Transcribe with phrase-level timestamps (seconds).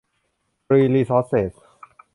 [0.67, 1.53] กรีน รีซอร์สเซส